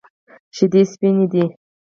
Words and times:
شیدې 0.55 0.81
سپینې 0.91 1.25
دي. 1.31 1.43